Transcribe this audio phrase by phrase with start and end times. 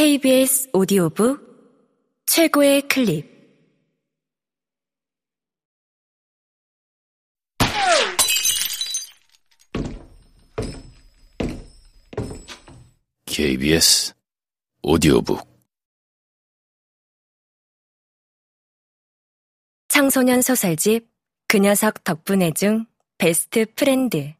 [0.00, 3.28] KBS 오디오북 최고의 클립.
[13.26, 14.14] KBS
[14.80, 15.46] 오디오북.
[19.88, 21.10] 청소년 소설집
[21.46, 22.86] 그 녀석 덕분에 중
[23.18, 24.32] 베스트 프렌드.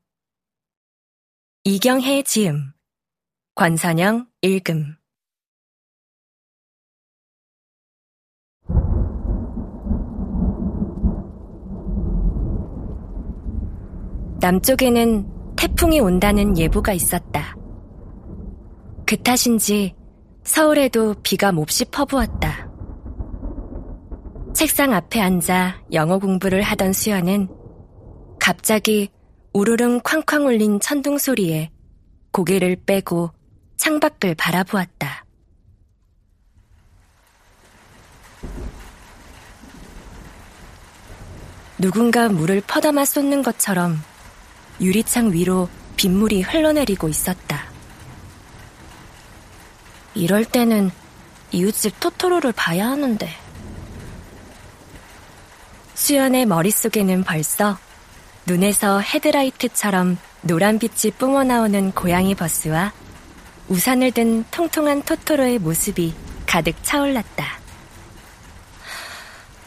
[1.64, 2.72] 이경혜 지음
[3.54, 4.99] 권선영 읽음
[14.40, 17.54] 남쪽에는 태풍이 온다는 예보가 있었다.
[19.04, 19.94] 그 탓인지
[20.44, 22.70] 서울에도 비가 몹시 퍼부었다.
[24.54, 27.48] 책상 앞에 앉아 영어 공부를 하던 수연은
[28.40, 29.10] 갑자기
[29.52, 31.70] 우르릉 쾅쾅 울린 천둥 소리에
[32.32, 33.30] 고개를 빼고
[33.76, 35.26] 창밖을 바라보았다.
[41.78, 43.96] 누군가 물을 퍼담아 쏟는 것처럼
[44.80, 47.64] 유리창 위로 빗물이 흘러내리고 있었다.
[50.14, 50.90] 이럴 때는
[51.52, 53.30] 이웃집 토토로를 봐야 하는데.
[55.94, 57.78] 수연의 머릿속에는 벌써
[58.46, 62.92] 눈에서 헤드라이트처럼 노란빛이 뿜어나오는 고양이 버스와
[63.68, 66.14] 우산을 든 통통한 토토로의 모습이
[66.46, 67.60] 가득 차올랐다.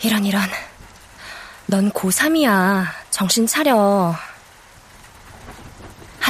[0.01, 0.41] 이런 이런.
[1.67, 2.85] 넌 고3이야.
[3.09, 4.15] 정신 차려.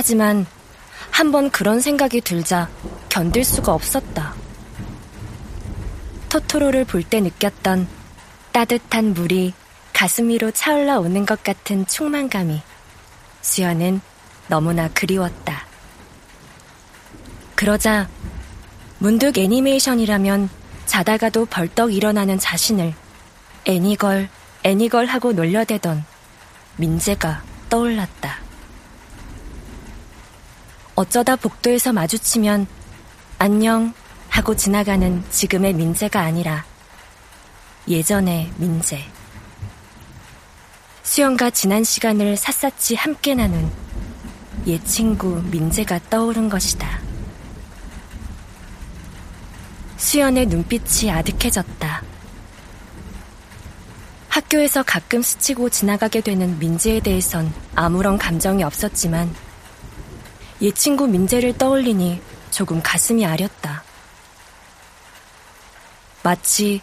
[0.04, 0.46] 하지만
[1.12, 2.70] 한번 그런 생각이 들자
[3.08, 4.34] 견딜 수가 없었다.
[6.28, 7.88] 토토로를 볼 때 느꼈던
[8.52, 9.54] 따뜻한 물이
[9.94, 12.62] 가슴 위로 차올라 오는 것 같은 충만감이
[13.42, 14.02] 수연은
[14.50, 15.68] 너무나 그리웠다.
[17.56, 18.09] 그러자
[19.00, 20.50] 문득 애니메이션이라면
[20.86, 22.94] 자다가도 벌떡 일어나는 자신을
[23.64, 24.28] 애니걸,
[24.64, 26.04] 애니걸 하고 놀려대던
[26.76, 28.43] 민재가 떠올랐다.
[30.96, 32.68] 어쩌다 복도에서 마주치면
[33.40, 33.94] 안녕
[34.30, 36.66] 하고 지나가는 지금의 민재가 아니라
[37.88, 39.03] 예전의 민재.
[41.02, 43.72] 수영과 지난 시간을 샅샅이 함께 나눈
[44.68, 47.00] 옛 친구 민재가 떠오른 것이다.
[49.98, 52.03] 수연의 눈빛이 아득해졌다.
[54.30, 59.34] 학교에서 가끔 스치고 지나가게 되는 민재에 대해선 아무런 감정이 없었지만
[60.63, 63.84] 옛 친구 민재를 떠올리니 조금 가슴이 아렸다.
[66.24, 66.81] 마치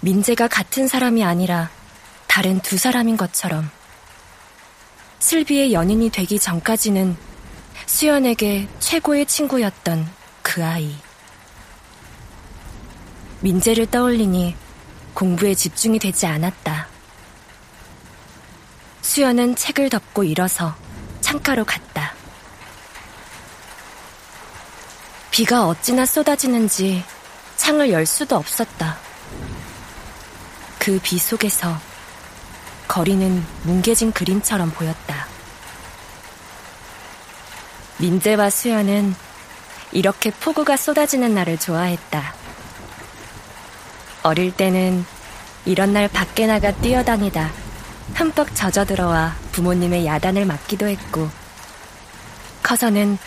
[0.00, 1.68] 민재가 같은 사람이 아니라
[2.26, 3.70] 다른 두 사람인 것처럼
[5.18, 7.18] 슬비의 연인이 되기 전까지는
[7.84, 10.08] 수연에게 최고의 친구였던
[10.40, 10.96] 그 아이.
[13.40, 14.56] 민재를 떠올리니
[15.12, 16.88] 공부에 집중이 되지 않았다.
[19.02, 20.74] 수연은 책을 덮고 일어서
[21.20, 22.17] 창가로 갔다.
[25.38, 27.04] 비가 어찌나 쏟아지는지
[27.54, 28.98] 창을 열 수도 없었다.
[30.80, 31.78] 그 비 속에서
[32.88, 35.28] 거리는 뭉개진 그림처럼 보였다.
[37.98, 39.14] 민재와 수연은
[39.92, 42.34] 이렇게 폭우가 쏟아지는 날을 좋아했다.
[44.24, 45.04] 어릴 때는
[45.66, 47.52] 이런 날 밖에 나가 뛰어다니다
[48.14, 51.30] 흠뻑 젖어 들어와 부모님의 야단을 맞기도 했고,
[52.64, 53.18] 커서는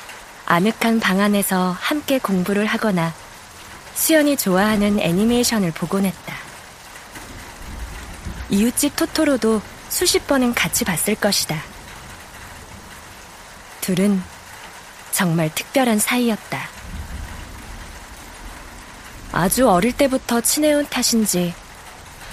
[0.51, 3.13] 아늑한 방 안에서 함께 공부를 하거나
[3.93, 6.35] 수연이 좋아하는 애니메이션을 보곤 했다.
[8.49, 11.57] 이웃집 토토로도 수십 번은 같이 봤을 것이다.
[13.79, 14.21] 둘은
[15.13, 16.67] 정말 특별한 사이였다.
[19.31, 21.53] 아주 어릴 때부터 친해온 탓인지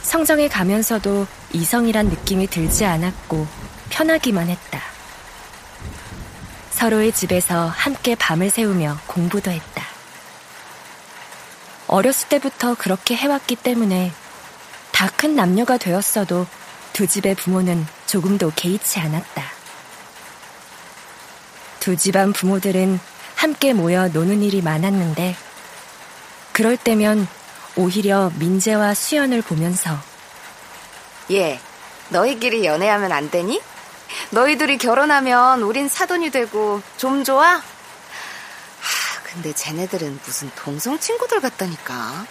[0.02, 3.46] 성정에 가면서도 이성이란 느낌이 들지 않았고
[3.90, 4.87] 편하기만 했다.
[6.78, 9.84] 서로의 집에서 함께 밤을 새우며 공부도 했다.
[11.88, 14.12] 어렸을 때부터 그렇게 해왔기 때문에
[14.92, 16.46] 다 큰 남녀가 되었어도
[16.92, 19.42] 두 집의 부모는 조금도 개의치 않았다.
[21.80, 23.00] 두 집안 부모들은
[23.34, 25.34] 함께 모여 노는 일이 많았는데
[26.52, 27.26] 그럴 때면
[27.74, 29.98] 오히려 민재와 수연을 보면서
[31.32, 31.58] 예,
[32.10, 33.60] 너희끼리 연애하면 안 되니?
[34.30, 37.56] 너희들이 결혼하면 우린 사돈이 되고 좀 좋아?
[37.56, 37.62] 하,
[39.22, 42.26] 근데 쟤네들은 무슨 동성 친구들 같다니까.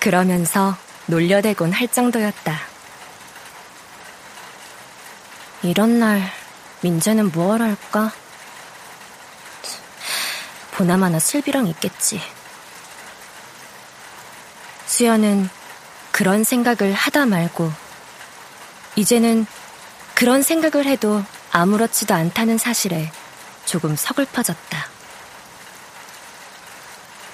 [0.00, 0.76] 그러면서
[1.06, 2.60] 놀려대곤 할 정도였다.
[5.62, 6.32] 이런 날
[6.80, 8.12] 민재는 무얼 할까?
[10.72, 12.20] 보나마나 슬비랑 있겠지.
[14.86, 15.48] 수연은
[16.10, 17.72] 그런 생각을 하다 말고
[18.96, 19.46] 이제는
[20.14, 23.10] 그런 생각을 해도 아무렇지도 않다는 사실에
[23.64, 24.86] 조금 서글퍼졌다.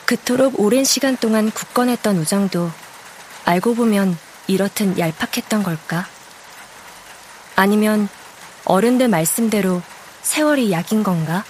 [0.06, 2.70] 그토록 오랜 시간 동안 굳건했던 우정도
[3.44, 4.16] 알고 보면
[4.46, 6.06] 이렇듯 얄팍했던 걸까?
[7.56, 8.08] 아니면
[8.64, 9.82] 어른들 말씀대로
[10.22, 11.44] 세월이 약인 건가?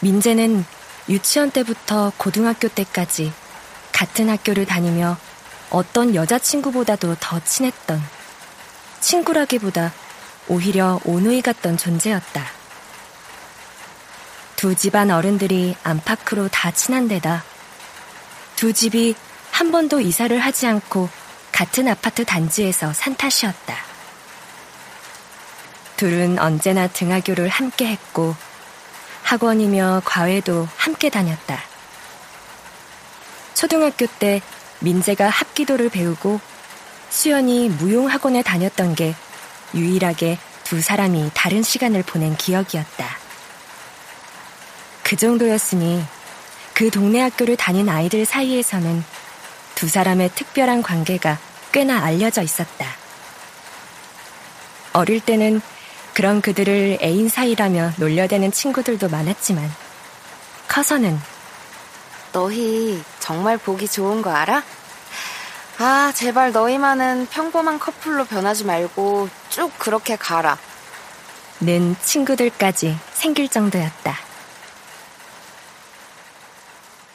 [0.00, 0.64] 민재는
[1.08, 3.32] 유치원 때부터 고등학교 때까지
[3.92, 5.16] 같은 학교를 다니며
[5.70, 8.02] 어떤 여자친구보다도 더 친했던
[9.00, 9.92] 친구라기보다
[10.48, 12.46] 오히려 오누이 같던 존재였다.
[14.56, 17.44] 두 집안 어른들이 안팎으로 다 친한 데다
[18.56, 19.14] 두 집이
[19.52, 21.08] 한 번도 이사를 하지 않고
[21.52, 23.76] 같은 아파트 단지에서 산 탓이었다.
[25.96, 28.34] 둘은 언제나 등하교를 함께 했고
[29.22, 31.60] 학원이며 과외도 함께 다녔다.
[33.54, 34.40] 초등학교 때
[34.78, 36.40] 민재가 합기도를 배우고
[37.10, 39.14] 수연이 무용학원에 다녔던 게
[39.74, 43.18] 유일하게 두 사람이 다른 시간을 보낸 기억이었다.
[45.02, 46.04] 그 정도였으니
[46.74, 49.02] 그 동네 학교를 다닌 아이들 사이에서는
[49.74, 51.38] 두 사람의 특별한 관계가
[51.72, 52.86] 꽤나 알려져 있었다.
[54.92, 55.60] 어릴 때는
[56.14, 59.70] 그런 그들을 애인 사이라며 놀려대는 친구들도 많았지만
[60.66, 61.18] 커서는
[62.32, 64.62] 너희 정말 보기 좋은 거 알아?
[65.80, 70.58] 아, 제발 너희만은 평범한 커플로 변하지 말고 쭉 그렇게 가라.
[71.60, 74.16] 는 친구들까지 생길 정도였다.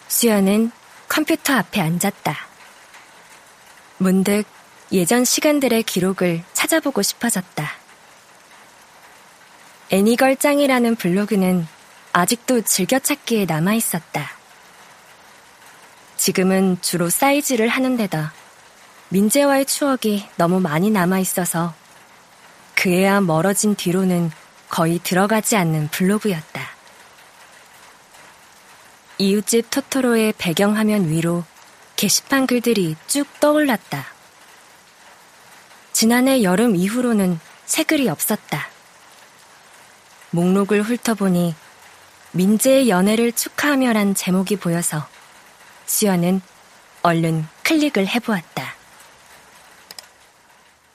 [0.07, 0.71] 수연은
[1.09, 2.37] 컴퓨터 앞에 앉았다.
[3.97, 4.45] 문득
[4.93, 7.69] 예전 시간들의 기록을 찾아보고 싶어졌다.
[9.91, 11.67] 애니걸짱이라는 블로그는
[12.13, 14.31] 아직도 즐겨찾기에 남아 있었다.
[16.15, 18.31] 지금은 주로 사이즈를 하는 데다
[19.13, 21.75] 민재와의 추억이 너무 많이 남아 있어서
[22.73, 24.31] 그애와 멀어진 뒤로는
[24.69, 26.67] 거의 들어가지 않는 블로그였다.
[29.19, 31.43] 이웃집 토토로의 배경화면 위로
[31.95, 34.03] 게시판 글들이 쭉 떠올랐다.
[35.91, 38.67] 지난해 여름 이후로는 새 글이 없었다.
[40.31, 41.53] 목록을 훑어보니
[42.31, 45.07] 민재의 연애를 축하하며란 제목이 보여서
[45.85, 46.41] 수연은
[47.03, 48.52] 얼른 클릭을 해보았다.